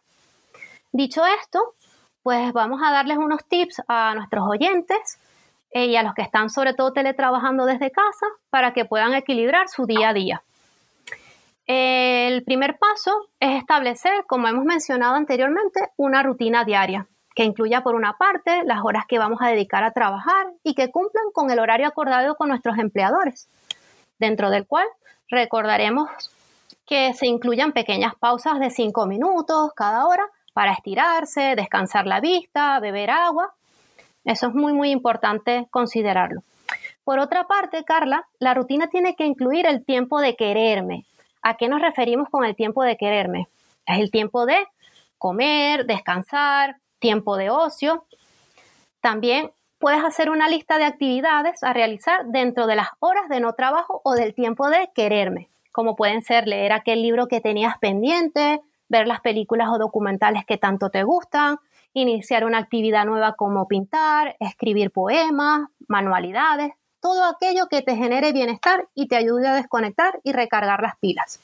Dicho 0.93 1.26
esto, 1.43 1.75
pues 2.23 2.55
vamos 2.55 2.81
a 2.83 2.91
darles 2.91 3.19
unos 3.19 3.45
tips 3.45 3.83
a 3.87 4.14
nuestros 4.14 4.49
oyentes 4.49 5.19
eh, 5.75 5.87
y 5.87 5.97
a 5.97 6.02
los 6.02 6.14
que 6.14 6.23
están 6.23 6.49
sobre 6.49 6.73
todo 6.73 6.93
teletrabajando 6.93 7.66
desde 7.66 7.90
casa 7.90 8.26
para 8.49 8.73
que 8.73 8.87
puedan 8.87 9.12
equilibrar 9.12 9.69
su 9.69 9.85
día 9.85 10.09
a 10.09 10.14
día. 10.14 10.43
El 11.66 12.45
primer 12.45 12.78
paso 12.78 13.28
es 13.40 13.59
establecer, 13.59 14.25
como 14.26 14.49
hemos 14.49 14.64
mencionado 14.64 15.14
anteriormente, 15.14 15.81
una 15.97 16.23
rutina 16.23 16.64
diaria 16.64 17.07
que 17.35 17.43
incluya 17.43 17.83
por 17.83 17.95
una 17.97 18.16
parte 18.16 18.62
las 18.64 18.85
horas 18.85 19.04
que 19.09 19.19
vamos 19.19 19.40
a 19.43 19.49
dedicar 19.49 19.83
a 19.83 19.90
trabajar 19.90 20.47
y 20.62 20.75
que 20.75 20.90
cumplan 20.90 21.25
con 21.33 21.50
el 21.50 21.59
horario 21.59 21.88
acordado 21.88 22.37
con 22.37 22.49
nuestros 22.49 22.78
empleadores, 22.78 23.49
dentro 24.19 24.50
del 24.50 24.66
cual 24.66 24.87
recordaremos 25.28 26.09
que 26.87 27.12
se 27.14 27.26
incluyan 27.26 27.73
pequeñas 27.73 28.14
pausas 28.14 28.61
de 28.61 28.71
5 28.71 29.07
minutos 29.07 29.73
cada 29.75 30.07
hora 30.07 30.28
para 30.52 30.73
estirarse, 30.73 31.57
descansar 31.57 32.07
la 32.07 32.21
vista, 32.21 32.78
beber 32.78 33.11
agua. 33.11 33.54
Eso 34.25 34.49
es 34.49 34.54
muy, 34.54 34.73
muy 34.73 34.90
importante 34.90 35.66
considerarlo. 35.71 36.43
Por 37.04 37.19
otra 37.19 37.47
parte, 37.47 37.85
Carla, 37.85 38.26
la 38.38 38.54
rutina 38.54 38.88
tiene 38.88 39.14
que 39.14 39.26
incluir 39.26 39.66
el 39.66 39.85
tiempo 39.85 40.21
de 40.21 40.37
quererme. 40.37 41.04
¿A 41.43 41.57
qué 41.57 41.69
nos 41.69 41.83
referimos 41.83 42.28
con 42.31 42.45
el 42.45 42.57
tiempo 42.57 42.83
de 42.83 42.97
quererme? 42.97 43.49
Es 43.87 43.99
el 43.99 44.11
tiempo 44.11 44.47
de 44.47 44.57
comer, 45.19 45.85
descansar, 45.85 46.76
tiempo 46.99 47.37
de 47.37 47.50
ocio. 47.50 48.07
También 49.00 49.50
puedes 49.78 50.02
hacer 50.02 50.31
una 50.31 50.49
lista 50.49 50.78
de 50.78 50.85
actividades 50.85 51.62
a 51.62 51.75
realizar 51.75 52.25
dentro 52.26 52.66
de 52.66 52.76
las 52.76 52.88
horas 53.00 53.28
de 53.28 53.40
no 53.40 53.52
trabajo 53.52 54.00
o 54.04 54.14
del 54.14 54.35
tiempo 54.35 54.71
de 54.71 54.88
quererme 54.95 55.49
como 55.75 55.97
pueden 55.97 56.23
ser 56.23 56.47
leer 56.47 56.73
aquel 56.73 57.02
libro 57.02 57.26
que 57.26 57.40
tenías 57.40 57.76
pendiente, 57.78 58.61
ver 58.88 59.09
las 59.09 59.21
películas 59.21 59.69
o 59.73 59.78
documentales 59.78 60.45
que 60.47 60.57
tanto 60.57 60.88
te 60.88 61.02
gustan, 61.02 61.59
iniciar 61.94 62.44
una 62.44 62.58
actividad 62.58 63.06
nueva 63.06 63.34
como 63.34 63.66
pintar, 63.66 64.36
escribir 64.40 64.90
poemas, 64.90 65.68
manualidades, 65.88 66.72
todo 67.00 67.24
aquello 67.24 67.66
que 67.70 67.82
te 67.82 67.96
genere 67.96 68.32
bienestar 68.32 68.88
y 68.94 69.08
te 69.08 69.16
ayude 69.16 69.46
a 69.46 69.54
desconectar 69.54 70.20
y 70.24 70.32
recargar 70.32 70.82
las 70.82 70.96
pilas. 70.98 71.40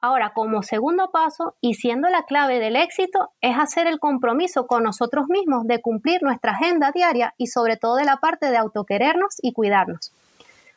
Ahora, 0.00 0.32
como 0.34 0.62
segundo 0.62 1.10
paso, 1.10 1.54
y 1.60 1.74
siendo 1.74 2.08
la 2.08 2.24
clave 2.24 2.58
del 2.58 2.76
éxito, 2.76 3.30
es 3.40 3.56
hacer 3.58 3.86
el 3.86 3.98
compromiso 3.98 4.66
con 4.66 4.82
nosotros 4.82 5.26
mismos 5.28 5.66
de 5.66 5.80
cumplir 5.80 6.22
nuestra 6.22 6.52
agenda 6.52 6.92
diaria 6.92 7.34
y 7.38 7.46
sobre 7.46 7.76
todo 7.76 7.96
de 7.96 8.04
la 8.04 8.18
parte 8.18 8.50
de 8.50 8.56
autoquerernos 8.56 9.36
y 9.42 9.52
cuidarnos. 9.52 10.12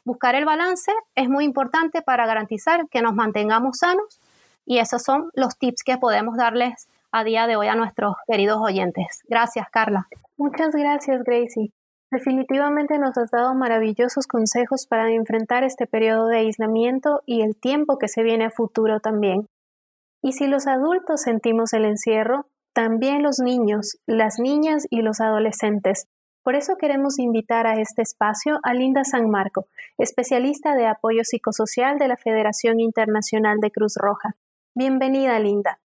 Buscar 0.05 0.35
el 0.35 0.45
balance 0.45 0.91
es 1.15 1.29
muy 1.29 1.43
importante 1.43 2.01
para 2.01 2.25
garantizar 2.25 2.87
que 2.89 3.01
nos 3.01 3.13
mantengamos 3.13 3.79
sanos 3.79 4.19
y 4.65 4.79
esos 4.79 5.03
son 5.03 5.29
los 5.33 5.57
tips 5.57 5.83
que 5.83 5.97
podemos 5.97 6.37
darles 6.37 6.87
a 7.11 7.23
día 7.23 7.47
de 7.47 7.55
hoy 7.55 7.67
a 7.67 7.75
nuestros 7.75 8.15
queridos 8.27 8.59
oyentes. 8.61 9.21
Gracias, 9.27 9.67
Carla. 9.71 10.07
Muchas 10.37 10.73
gracias, 10.75 11.23
Gracie. 11.23 11.71
Definitivamente 12.11 12.97
nos 12.97 13.17
has 13.17 13.29
dado 13.29 13.53
maravillosos 13.53 14.25
consejos 14.25 14.87
para 14.87 15.11
enfrentar 15.11 15.63
este 15.63 15.85
periodo 15.85 16.27
de 16.27 16.39
aislamiento 16.39 17.21
y 17.25 17.41
el 17.41 17.55
tiempo 17.55 17.97
que 17.97 18.07
se 18.07 18.23
viene 18.23 18.45
a 18.45 18.51
futuro 18.51 18.99
también. 18.99 19.47
Y 20.23 20.33
si 20.33 20.47
los 20.47 20.65
adultos 20.65 21.21
sentimos 21.21 21.73
el 21.73 21.85
encierro, 21.85 22.47
también 22.73 23.21
los 23.21 23.39
niños, 23.39 23.97
las 24.07 24.39
niñas 24.39 24.87
y 24.89 25.01
los 25.01 25.21
adolescentes, 25.21 26.07
por 26.43 26.55
eso 26.55 26.77
queremos 26.77 27.19
invitar 27.19 27.67
a 27.67 27.79
este 27.79 28.01
espacio 28.01 28.59
a 28.63 28.73
Linda 28.73 29.03
San 29.03 29.29
Marco, 29.29 29.67
especialista 29.97 30.75
de 30.75 30.87
apoyo 30.87 31.21
psicosocial 31.23 31.99
de 31.99 32.07
la 32.07 32.17
Federación 32.17 32.79
Internacional 32.79 33.59
de 33.59 33.71
Cruz 33.71 33.95
Roja. 33.97 34.35
Bienvenida, 34.73 35.37
Linda. 35.39 35.79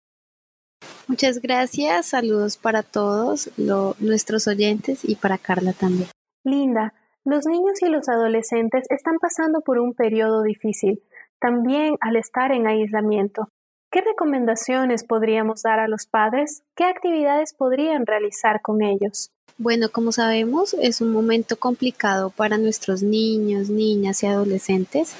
Muchas 1.07 1.41
gracias, 1.41 2.07
saludos 2.07 2.57
para 2.57 2.81
todos 2.81 3.49
nuestros 3.57 4.47
oyentes 4.47 5.03
y 5.03 5.15
para 5.15 5.37
Carla 5.37 5.73
también. 5.73 6.09
Linda, 6.43 6.93
los 7.25 7.45
niños 7.45 7.81
y 7.81 7.89
los 7.89 8.07
adolescentes 8.09 8.85
están 8.89 9.17
pasando 9.19 9.61
por 9.61 9.79
un 9.79 9.93
periodo 9.93 10.43
difícil, 10.43 11.03
también 11.39 11.95
al 12.01 12.15
estar 12.15 12.51
en 12.51 12.67
aislamiento. 12.67 13.49
¿Qué 13.91 14.01
recomendaciones 14.01 15.03
podríamos 15.03 15.61
dar 15.61 15.79
a 15.79 15.87
los 15.87 16.07
padres? 16.07 16.63
¿Qué 16.75 16.85
actividades 16.85 17.53
podrían 17.53 18.05
realizar 18.05 18.61
con 18.61 18.81
ellos? 18.81 19.29
Bueno, 19.57 19.89
como 19.89 20.11
sabemos, 20.11 20.73
es 20.73 20.99
un 20.99 21.11
momento 21.11 21.57
complicado 21.57 22.31
para 22.31 22.57
nuestros 22.57 23.03
niños, 23.03 23.69
niñas 23.69 24.23
y 24.23 24.25
adolescentes. 24.25 25.15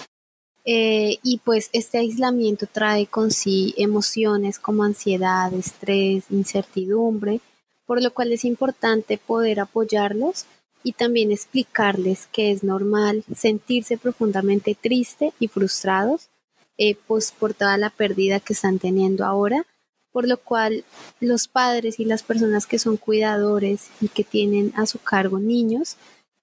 Eh, 0.66 1.18
y 1.24 1.40
pues 1.44 1.70
este 1.74 1.98
aislamiento 1.98 2.68
trae 2.72 3.06
con 3.06 3.32
sí 3.32 3.74
emociones 3.78 4.60
como 4.60 4.84
ansiedad, 4.84 5.54
estrés, 5.54 6.26
incertidumbre, 6.30 7.42
por 7.86 8.02
lo 8.02 8.14
cual 8.14 8.32
es 8.32 8.46
importante 8.46 9.18
poder 9.18 9.60
apoyarlos 9.60 10.46
y 10.84 10.94
también 10.94 11.32
explicarles 11.32 12.28
que 12.28 12.52
es 12.52 12.64
normal 12.64 13.24
sentirse 13.36 13.98
profundamente 13.98 14.76
triste 14.80 15.34
y 15.40 15.48
frustrados 15.50 16.30
eh, 16.78 16.96
pues 17.08 17.32
por 17.32 17.54
toda 17.54 17.78
la 17.78 17.90
pérdida 17.90 18.40
que 18.40 18.54
están 18.54 18.80
teniendo 18.80 19.26
ahora 19.26 19.66
por 20.14 20.28
lo 20.28 20.38
cual 20.38 20.86
los 21.20 21.48
padres 21.48 22.00
y 22.00 22.06
las 22.06 22.24
personas 22.24 22.68
que 22.68 22.80
son 22.80 22.98
cuidadores 22.98 23.90
y 24.00 24.08
que 24.08 24.24
tienen 24.24 24.72
a 24.76 24.86
su 24.86 25.00
cargo 25.00 25.40
niños 25.40 25.98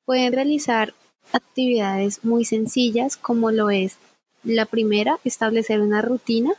pueden 0.05 0.33
realizar 0.33 0.93
actividades 1.33 2.25
muy 2.25 2.45
sencillas 2.45 3.17
como 3.17 3.51
lo 3.51 3.71
es 3.71 3.97
la 4.43 4.67
primera, 4.67 5.19
establecer 5.25 5.81
una 5.81 6.03
rutina, 6.03 6.53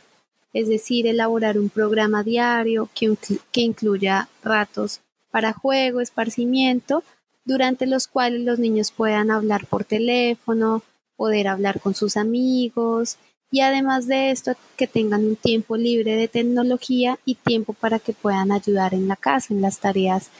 es 0.52 0.68
decir, 0.68 1.06
elaborar 1.06 1.58
un 1.58 1.68
programa 1.68 2.22
diario 2.22 2.88
que, 2.94 3.14
que 3.50 3.60
incluya 3.60 4.28
ratos 4.42 5.00
para 5.30 5.52
juego, 5.52 6.00
esparcimiento, 6.00 7.02
durante 7.44 7.86
los 7.86 8.06
cuales 8.06 8.42
los 8.42 8.58
niños 8.58 8.92
puedan 8.92 9.30
hablar 9.30 9.66
por 9.66 9.84
teléfono 9.84 10.82
poder 11.22 11.46
hablar 11.46 11.80
con 11.80 11.94
sus 11.94 12.16
amigos 12.16 13.16
y 13.50 13.60
además 13.60 14.08
de 14.08 14.32
esto 14.32 14.54
que 14.76 14.88
tengan 14.88 15.24
un 15.24 15.36
tiempo 15.36 15.76
libre 15.76 16.16
de 16.16 16.26
tecnología 16.26 17.18
y 17.24 17.36
tiempo 17.36 17.74
para 17.74 17.98
que 17.98 18.12
puedan 18.12 18.50
ayudar 18.50 18.92
en 18.92 19.06
la 19.06 19.14
casa, 19.14 19.54
en 19.54 19.60
las 19.60 19.78
tareas 19.78 20.30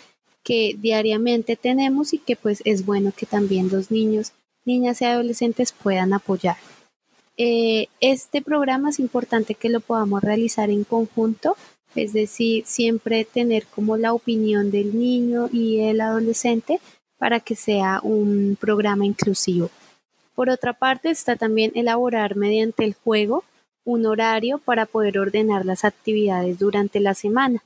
que 0.42 0.76
diariamente 0.78 1.56
tenemos 1.56 2.12
y 2.12 2.18
que 2.18 2.36
pues 2.36 2.62
es 2.64 2.84
bueno 2.84 3.12
que 3.16 3.26
también 3.26 3.68
los 3.70 3.90
niños, 3.90 4.32
niñas 4.64 5.00
y 5.00 5.04
adolescentes 5.04 5.72
puedan 5.72 6.12
apoyar. 6.12 6.56
Eh, 7.36 7.88
este 8.00 8.42
programa 8.42 8.90
es 8.90 8.98
importante 8.98 9.54
que 9.54 9.68
lo 9.68 9.80
podamos 9.80 10.22
realizar 10.22 10.70
en 10.70 10.84
conjunto, 10.84 11.56
es 11.94 12.12
decir, 12.12 12.64
siempre 12.66 13.24
tener 13.24 13.66
como 13.66 13.96
la 13.96 14.12
opinión 14.12 14.70
del 14.70 14.98
niño 14.98 15.48
y 15.52 15.80
el 15.80 16.00
adolescente 16.00 16.80
para 17.18 17.40
que 17.40 17.54
sea 17.54 18.00
un 18.02 18.56
programa 18.60 19.06
inclusivo. 19.06 19.70
Por 20.34 20.50
otra 20.50 20.72
parte, 20.72 21.10
está 21.10 21.36
también 21.36 21.72
elaborar 21.74 22.36
mediante 22.36 22.84
el 22.84 22.94
juego 22.94 23.44
un 23.84 24.06
horario 24.06 24.58
para 24.58 24.86
poder 24.86 25.18
ordenar 25.18 25.66
las 25.66 25.84
actividades 25.84 26.58
durante 26.58 27.00
la 27.00 27.14
semana. 27.14 27.62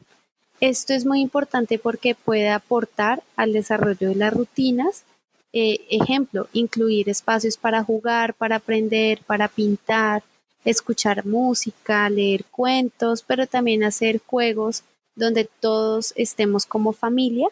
Esto 0.60 0.94
es 0.94 1.04
muy 1.04 1.20
importante 1.20 1.78
porque 1.78 2.14
puede 2.14 2.48
aportar 2.48 3.22
al 3.36 3.52
desarrollo 3.52 4.08
de 4.08 4.14
las 4.14 4.32
rutinas. 4.32 5.04
Eh, 5.52 5.80
ejemplo, 5.90 6.48
incluir 6.52 7.08
espacios 7.08 7.56
para 7.56 7.82
jugar, 7.82 8.34
para 8.34 8.56
aprender, 8.56 9.20
para 9.26 9.48
pintar, 9.48 10.22
escuchar 10.64 11.26
música, 11.26 12.08
leer 12.10 12.44
cuentos, 12.44 13.22
pero 13.22 13.46
también 13.46 13.84
hacer 13.84 14.20
juegos 14.24 14.82
donde 15.14 15.48
todos 15.60 16.12
estemos 16.16 16.66
como 16.66 16.92
familia 16.92 17.48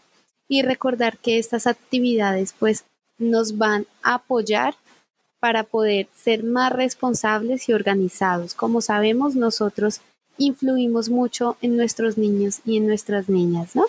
y 0.49 0.63
recordar 0.63 1.19
que 1.19 1.39
estas 1.39 1.67
actividades 1.67 2.55
pues 2.59 2.85
nos 3.19 3.57
van 3.57 3.87
a 4.03 4.15
apoyar 4.15 4.75
para 5.41 5.63
poder 5.63 6.09
ser 6.15 6.43
más 6.43 6.73
responsables 6.73 7.69
y 7.69 7.75
organizados. 7.75 8.55
Como 8.55 8.81
sabemos, 8.81 9.37
nosotros 9.37 10.01
influimos 10.39 11.09
mucho 11.09 11.57
en 11.63 11.77
nuestros 11.77 12.19
niños 12.19 12.61
y 12.65 12.77
en 12.77 12.87
nuestras 12.87 13.29
niñas, 13.29 13.75
¿no? 13.75 13.85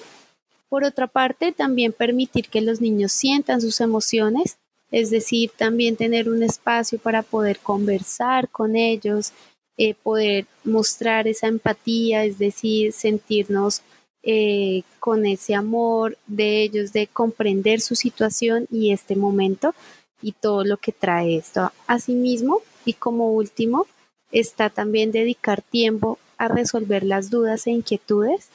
Por 0.70 0.84
otra 0.84 1.08
parte, 1.08 1.52
también 1.52 1.94
permitir 1.94 2.50
que 2.50 2.62
los 2.62 2.82
niños 2.82 3.12
sientan 3.12 3.62
sus 3.62 3.82
emociones, 3.82 4.58
es 4.92 5.10
decir, 5.10 5.52
también 5.56 5.96
tener 5.96 6.30
un 6.30 6.44
espacio 6.44 7.00
para 7.00 7.22
poder 7.22 7.60
conversar 7.60 8.50
con 8.50 8.75
ellos, 8.75 9.32
eh, 9.78 9.94
poder 9.94 10.46
mostrar 10.64 11.28
esa 11.28 11.48
empatía, 11.48 12.24
es 12.25 12.38
decir, 12.38 12.94
sentirnos 12.94 13.82
eh, 14.24 14.84
con 15.00 15.25
ese 15.25 15.54
amor 15.54 16.18
de 16.28 16.64
ellos, 16.64 16.94
de 16.94 17.08
comprender 17.08 17.82
su 17.82 17.96
situación 17.96 18.68
y 18.72 18.92
este 18.92 19.16
momento 19.16 19.75
y 20.22 20.32
todo 20.32 20.64
lo 20.64 20.78
que 20.78 20.92
trae 20.92 21.38
esto. 21.38 21.72
Asimismo, 21.88 22.62
y 22.86 22.94
como 22.94 23.32
último, 23.32 23.86
está 24.32 24.70
también 24.70 25.12
dedicar 25.12 25.62
tiempo 25.62 26.18
a 26.38 26.48
resolver 26.48 27.04
las 27.04 27.30
dudas 27.30 27.68
e 27.68 27.72
inquietudes. 27.72 28.50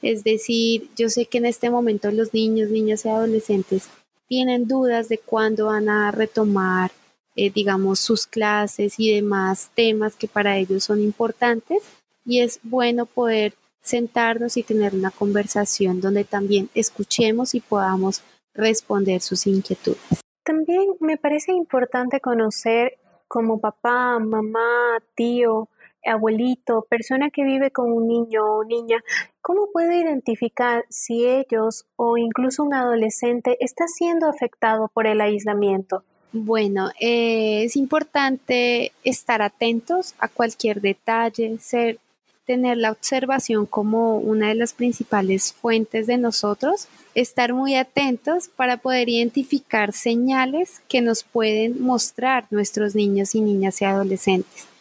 Es 0.00 0.24
decir, 0.24 0.90
yo 0.96 1.08
sé 1.08 1.26
que 1.26 1.38
en 1.38 1.46
este 1.46 1.70
momento 1.70 2.10
los 2.10 2.34
niños, 2.34 2.70
niñas 2.70 3.04
y 3.04 3.08
adolescentes 3.08 3.88
tienen 4.26 4.66
dudas 4.66 5.08
de 5.08 5.18
cuándo 5.18 5.66
van 5.66 5.88
a 5.88 6.10
retomar, 6.10 6.90
eh, 7.36 7.50
digamos, 7.50 8.00
sus 8.00 8.26
clases 8.26 8.94
y 8.98 9.14
demás 9.14 9.70
temas 9.74 10.16
que 10.16 10.28
para 10.28 10.56
ellos 10.56 10.84
son 10.84 11.00
importantes. 11.00 11.82
Y 12.24 12.40
es 12.40 12.60
bueno 12.62 13.06
poder 13.06 13.54
sentarnos 13.82 14.56
y 14.56 14.62
tener 14.62 14.94
una 14.94 15.10
conversación 15.10 16.00
donde 16.00 16.24
también 16.24 16.70
escuchemos 16.74 17.54
y 17.54 17.60
podamos 17.60 18.22
responder 18.54 19.20
sus 19.20 19.46
inquietudes. 19.46 20.22
También 20.44 20.94
me 21.00 21.16
parece 21.16 21.52
importante 21.52 22.20
conocer 22.20 22.98
como 23.28 23.60
papá, 23.60 24.18
mamá, 24.18 24.98
tío, 25.14 25.68
abuelito, 26.04 26.86
persona 26.88 27.30
que 27.30 27.44
vive 27.44 27.70
con 27.70 27.92
un 27.92 28.08
niño 28.08 28.44
o 28.44 28.64
niña, 28.64 29.02
¿cómo 29.40 29.68
puede 29.72 30.00
identificar 30.00 30.84
si 30.88 31.26
ellos 31.26 31.86
o 31.96 32.16
incluso 32.16 32.62
un 32.64 32.74
adolescente 32.74 33.56
está 33.60 33.86
siendo 33.86 34.28
afectado 34.28 34.90
por 34.92 35.06
el 35.06 35.20
aislamiento? 35.20 36.04
Bueno, 36.32 36.90
eh, 36.98 37.64
es 37.64 37.76
importante 37.76 38.92
estar 39.04 39.42
atentos 39.42 40.14
a 40.18 40.28
cualquier 40.28 40.80
detalle, 40.80 41.58
ser, 41.58 41.98
tener 42.46 42.78
la 42.78 42.90
observación 42.90 43.66
como 43.66 44.16
una 44.16 44.48
de 44.48 44.54
las 44.54 44.72
principales 44.72 45.52
fuentes 45.52 46.06
de 46.06 46.16
nosotros 46.16 46.88
estar 47.14 47.52
muy 47.52 47.74
atentos 47.74 48.48
para 48.48 48.78
poder 48.78 49.10
identificar 49.10 49.92
señales 49.92 50.80
que 50.88 51.02
nos 51.02 51.22
pueden 51.22 51.82
mostrar 51.82 52.46
nuestros 52.50 52.94
niños 52.94 53.34
y 53.34 53.42
niñas 53.42 53.82
y 53.82 53.84
adolescentes. 53.84 54.71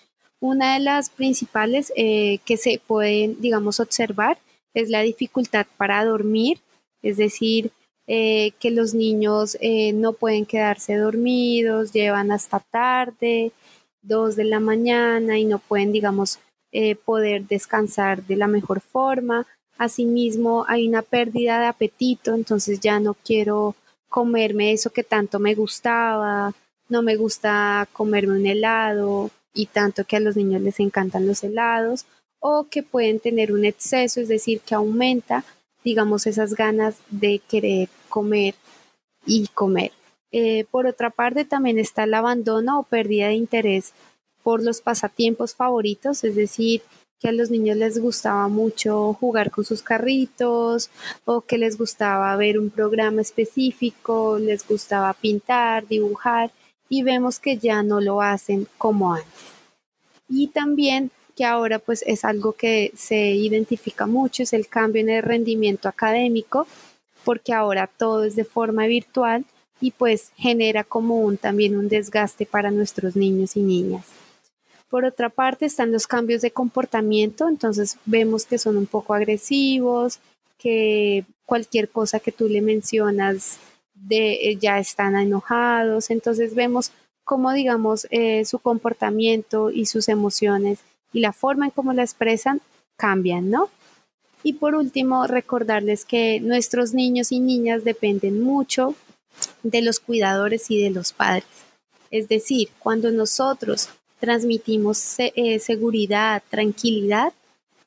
Una 0.41 0.73
de 0.73 0.79
las 0.79 1.11
principales 1.11 1.93
eh, 1.95 2.39
que 2.45 2.57
se 2.57 2.81
pueden, 2.85 3.39
digamos, 3.39 3.79
observar 3.79 4.39
es 4.73 4.89
la 4.89 5.01
dificultad 5.01 5.67
para 5.77 6.03
dormir, 6.03 6.57
es 7.03 7.17
decir, 7.17 7.71
eh, 8.07 8.53
que 8.59 8.71
los 8.71 8.95
niños 8.95 9.55
eh, 9.61 9.93
no 9.93 10.13
pueden 10.13 10.47
quedarse 10.47 10.95
dormidos, 10.95 11.93
llevan 11.93 12.31
hasta 12.31 12.59
tarde, 12.59 13.51
dos 14.01 14.35
de 14.35 14.45
la 14.45 14.59
mañana 14.59 15.37
y 15.37 15.45
no 15.45 15.59
pueden, 15.59 15.91
digamos, 15.91 16.39
poder 17.03 17.47
descansar 17.47 18.23
de 18.25 18.37
la 18.37 18.47
mejor 18.47 18.79
forma. 18.79 19.45
Asimismo, 19.77 20.65
hay 20.69 20.87
una 20.87 21.01
pérdida 21.01 21.59
de 21.59 21.65
apetito, 21.65 22.33
entonces 22.33 22.79
ya 22.79 22.99
no 22.99 23.13
quiero 23.13 23.75
comerme 24.09 24.71
eso 24.71 24.89
que 24.89 25.03
tanto 25.03 25.37
me 25.37 25.53
gustaba, 25.53 26.53
no 26.87 27.01
me 27.01 27.17
gusta 27.17 27.87
comerme 27.91 28.39
un 28.39 28.45
helado 28.45 29.31
y 29.53 29.67
tanto 29.67 30.05
que 30.05 30.15
a 30.15 30.19
los 30.19 30.35
niños 30.35 30.61
les 30.61 30.79
encantan 30.79 31.27
los 31.27 31.43
helados, 31.43 32.05
o 32.39 32.67
que 32.69 32.83
pueden 32.83 33.19
tener 33.19 33.51
un 33.53 33.65
exceso, 33.65 34.19
es 34.19 34.27
decir, 34.27 34.61
que 34.61 34.75
aumenta, 34.75 35.45
digamos, 35.83 36.25
esas 36.25 36.55
ganas 36.55 36.95
de 37.09 37.39
querer 37.39 37.89
comer 38.09 38.55
y 39.25 39.47
comer. 39.53 39.91
Eh, 40.31 40.65
por 40.71 40.87
otra 40.87 41.09
parte, 41.09 41.45
también 41.45 41.77
está 41.77 42.05
el 42.05 42.13
abandono 42.13 42.79
o 42.79 42.83
pérdida 42.83 43.27
de 43.27 43.35
interés 43.35 43.93
por 44.43 44.63
los 44.63 44.81
pasatiempos 44.81 45.53
favoritos, 45.53 46.23
es 46.23 46.35
decir, 46.35 46.81
que 47.19 47.27
a 47.29 47.31
los 47.31 47.51
niños 47.51 47.77
les 47.77 47.99
gustaba 47.99 48.47
mucho 48.47 49.13
jugar 49.13 49.51
con 49.51 49.63
sus 49.63 49.83
carritos 49.83 50.89
o 51.23 51.41
que 51.41 51.59
les 51.59 51.77
gustaba 51.77 52.35
ver 52.35 52.57
un 52.57 52.71
programa 52.71 53.21
específico, 53.21 54.39
les 54.39 54.67
gustaba 54.67 55.13
pintar, 55.13 55.87
dibujar 55.87 56.51
y 56.91 57.03
vemos 57.03 57.39
que 57.39 57.57
ya 57.57 57.83
no 57.83 58.01
lo 58.01 58.21
hacen 58.21 58.67
como 58.77 59.13
antes. 59.13 59.31
Y 60.27 60.47
también 60.47 61.09
que 61.37 61.45
ahora 61.45 61.79
pues 61.79 62.03
es 62.05 62.25
algo 62.25 62.51
que 62.51 62.91
se 62.97 63.31
identifica 63.31 64.07
mucho, 64.07 64.43
es 64.43 64.51
el 64.51 64.67
cambio 64.67 65.01
en 65.01 65.07
el 65.07 65.23
rendimiento 65.23 65.87
académico, 65.87 66.67
porque 67.23 67.53
ahora 67.53 67.87
todo 67.87 68.25
es 68.25 68.35
de 68.35 68.43
forma 68.43 68.87
virtual 68.87 69.45
y 69.79 69.91
pues 69.91 70.33
genera 70.35 70.83
como 70.83 71.21
un, 71.21 71.37
también 71.37 71.77
un 71.77 71.87
desgaste 71.87 72.45
para 72.45 72.71
nuestros 72.71 73.15
niños 73.15 73.55
y 73.55 73.61
niñas. 73.61 74.05
Por 74.89 75.05
otra 75.05 75.29
parte 75.29 75.67
están 75.67 75.93
los 75.93 76.07
cambios 76.07 76.41
de 76.41 76.51
comportamiento, 76.51 77.47
entonces 77.47 77.95
vemos 78.05 78.45
que 78.45 78.57
son 78.57 78.75
un 78.75 78.85
poco 78.85 79.13
agresivos, 79.13 80.19
que 80.57 81.23
cualquier 81.45 81.87
cosa 81.87 82.19
que 82.19 82.33
tú 82.33 82.49
le 82.49 82.61
mencionas 82.61 83.59
de, 84.07 84.49
eh, 84.49 84.57
ya 84.59 84.79
están 84.79 85.15
enojados, 85.15 86.09
entonces 86.09 86.55
vemos 86.55 86.91
cómo 87.23 87.53
digamos 87.53 88.07
eh, 88.09 88.45
su 88.45 88.59
comportamiento 88.59 89.71
y 89.71 89.85
sus 89.85 90.09
emociones 90.09 90.79
y 91.13 91.19
la 91.19 91.33
forma 91.33 91.65
en 91.65 91.71
cómo 91.71 91.93
la 91.93 92.03
expresan 92.03 92.61
cambian, 92.97 93.49
¿no? 93.49 93.69
Y 94.43 94.53
por 94.53 94.75
último, 94.75 95.27
recordarles 95.27 96.03
que 96.03 96.39
nuestros 96.39 96.93
niños 96.93 97.31
y 97.31 97.39
niñas 97.39 97.83
dependen 97.83 98.41
mucho 98.41 98.95
de 99.63 99.81
los 99.81 99.99
cuidadores 99.99 100.71
y 100.71 100.81
de 100.81 100.89
los 100.89 101.13
padres. 101.13 101.45
Es 102.09 102.27
decir, 102.27 102.69
cuando 102.79 103.11
nosotros 103.11 103.89
transmitimos 104.19 105.15
eh, 105.19 105.59
seguridad, 105.59 106.43
tranquilidad, 106.49 107.33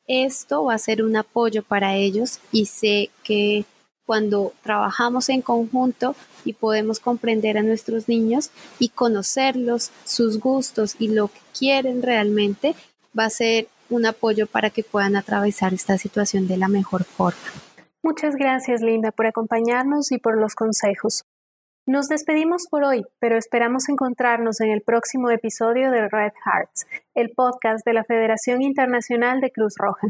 esto 0.07 0.65
va 0.65 0.75
a 0.75 0.79
ser 0.79 1.03
un 1.03 1.17
apoyo 1.17 1.63
para 1.63 1.97
ellos 1.97 2.41
y 2.53 2.67
sé 2.67 3.11
que 3.23 3.65
cuando 4.07 4.53
trabajamos 4.63 5.29
en 5.29 5.43
conjunto 5.43 6.15
y 6.45 6.53
podemos 6.53 7.01
comprender 7.01 7.59
a 7.59 7.63
nuestros 7.63 8.09
niños 8.09 8.51
y 8.79 8.91
conocerlos, 8.91 9.91
sus 10.05 10.39
gustos 10.39 10.97
y 10.99 11.09
lo 11.09 11.29
que 11.29 11.41
quieren 11.59 12.03
realmente, 12.03 12.75
va 13.19 13.27
a 13.27 13.31
ser 13.31 13.69
un 13.91 14.07
apoyo 14.07 14.47
para 14.47 14.71
que 14.71 14.83
puedan 14.83 15.17
atravesar 15.17 15.75
esta 15.75 15.99
situación 15.99 16.47
de 16.47 16.57
la 16.57 16.69
mejor 16.69 17.05
forma. 17.05 17.39
Muchas 18.03 18.35
gracias, 18.37 18.83
Linda, 18.83 19.13
por 19.13 19.27
acompañarnos 19.27 20.13
y 20.13 20.19
por 20.19 20.39
los 20.39 20.55
consejos. 20.55 21.25
Nos 21.87 22.09
despedimos 22.09 22.67
por 22.71 22.83
hoy, 22.83 23.05
pero 23.19 23.37
esperamos 23.37 23.89
encontrarnos 23.89 24.61
en 24.61 24.71
el 24.71 24.81
próximo 24.81 25.31
episodio 25.31 25.91
de 25.91 26.09
Red 26.09 26.33
Hearts, 26.45 26.87
el 27.15 27.31
podcast 27.31 27.85
de 27.85 27.93
la 27.93 28.05
Federación 28.05 28.63
Internacional 28.63 29.41
de 29.41 29.51
Cruz 29.51 29.75
Roja. 29.77 30.09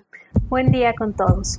Buen 0.49 0.71
día 0.71 0.95
con 0.95 1.15
todos. 1.15 1.59